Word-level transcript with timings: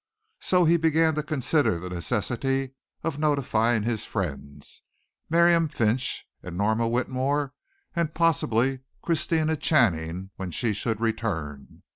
So 0.39 0.65
he 0.65 0.77
began 0.77 1.13
to 1.13 1.21
consider 1.21 1.77
the 1.79 1.91
necessity 1.91 2.73
of 3.03 3.19
notifying 3.19 3.83
his 3.83 4.03
friends 4.03 4.81
Miriam 5.29 5.67
Finch 5.67 6.27
and 6.41 6.57
Norma 6.57 6.87
Whitmore 6.87 7.53
and 7.95 8.11
possibly 8.11 8.79
Christina 9.03 9.55
Channing, 9.57 10.31
when 10.37 10.49
she 10.49 10.73
should 10.73 10.99
return. 11.01 11.83